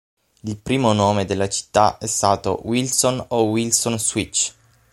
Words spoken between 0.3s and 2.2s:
Il primo nome della città è